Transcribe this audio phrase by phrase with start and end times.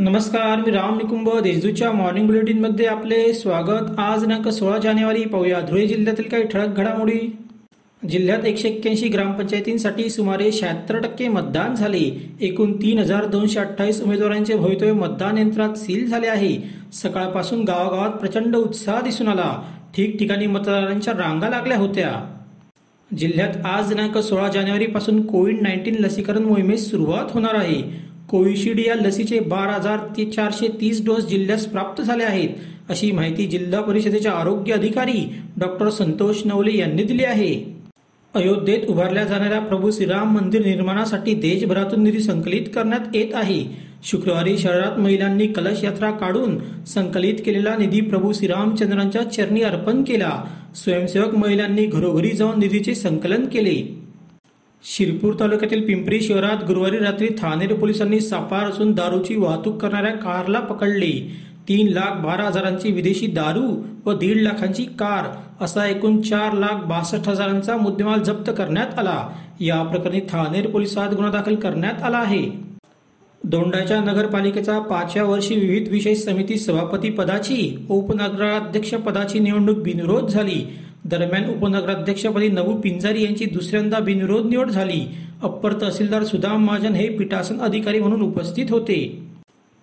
[0.00, 3.98] नमस्कार मी राम निकुंभ देशदूतच्या मॉर्निंग बुलेटिनमध्ये आपले स्वागत.
[3.98, 7.36] आज दिनांक सोळा जानेवारी पाहूया धुळे जिल्ह्यातील काही ठळक घडामोडी.
[8.08, 12.34] जिल्ह्यात एकशे एक्क्याऐंशी ग्रामपंचायतींसाठी सुमारे शहात्तर टक्के मतदान झाले.
[12.40, 16.56] एकूण तीन हजार दोनशे अठ्ठावीस उमेदवारांचे भवितव्य मतदान यंत्रात सील झाले आहे.
[16.92, 19.62] सकाळपासून गावागावात प्रचंड उत्साह दिसून आला.
[19.96, 22.38] ठिकठिकाणी मतदारांच्या रांगा लागल्या होत्या.
[23.18, 28.09] जिल्ह्यात आज दिनांक सोळा जानेवारीपासून कोविड नाईन्टीन लसीकरण मोहिमेस सुरुवात होणार आहे.
[28.30, 32.48] कोविशिल्ड या लसीचे बारा हजार ते चारशे तीस डोस जिल्ह्यास प्राप्त झाले आहेत
[32.88, 37.80] अशी माहिती जिल्हा परिषदेचे आरोग्य अधिकारी डॉक्टर संतोष नवले यांनी दिली आहे.
[38.34, 43.64] अयोध्येत उभारल्या जाणाऱ्या प्रभू श्रीराम मंदिर निर्माणासाठी देशभरातून निधी संकलित करण्यात येत आहे.
[44.04, 50.44] शुक्रवारी शहरात महिलांनी कलश यात्रा काढून संकलित केलेला निधी प्रभू श्रीरामचंद्रांच्या चरणी अर्पण केला.
[50.74, 53.99] स्वयंसेवक महिलांनी घरोघरी जाऊन निधीचे संकलन केले.
[54.84, 61.10] शिरपूर तालुक्यातील पिंपरी शहरात गुरुवारी रात्री थानेर पोलिसांनी सापार असून दारूची वाहतूक करणाऱ्या कारला पकडले.
[61.68, 65.24] तीन लाख बारा हजारांची विदेशी दारू व दीड लाखांची कार
[65.64, 69.28] असा एकूण चार लाख बासष्ट हजारांचा मुद्देमाल जप्त करण्यात आला.
[69.60, 72.70] या प्रकरणी ठाणेर पोलिसात गुन्हा दाखल करण्यात आला आहे.
[73.44, 80.66] दोंडाच्या नगरपालिकेचा पाचव्या वर्षी विविध विषय समिती सभापती पदाची उपनगराध्यक्ष पदाची निवडणूक बिनविरोध झाली.
[81.10, 85.00] दरम्यान उपनगराध्यक्षपदी नवू पिंजारी यांची दुसऱ्यांदा बिनविरोध निवड झाली.
[85.42, 89.22] अप्पर तहसीलदार सुदाम महाजन हे पीठासन अधिकारी म्हणून उपस्थित होते.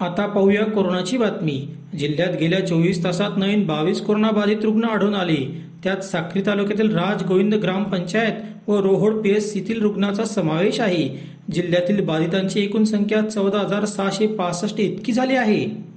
[0.00, 1.68] आता पाहूया कोरोनाची बातमी.
[1.98, 5.70] जिल्ह्यात गेल्या चोवीस तासात नवीन बावीस कोरोनाबाधित रुग्ण आढळून आले.
[5.84, 11.08] त्यात साक्री तालुक्यातील राज गोविंद ग्रामपंचायत व रोहोड पीएस येथील रुग्णाचा समावेश आहे.
[11.52, 15.89] जिल्ह्यातील बाधितांची एकूण संख्या चौदा हजार सहाशे पासष्ट इतकी झाली आहे.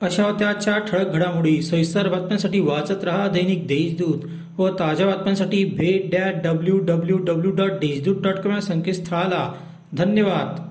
[0.00, 4.18] अशा होत्या आजच्या ठळक घडामोडी सविस्तर बातम्यांसाठी वाचत रहा दैनिक देशदूत
[4.60, 9.52] व ताज्या बातम्यांसाठी भेट that W W W dot Deshdoot dot com या संकेतस्थळाला.
[9.92, 10.67] धन्यवाद.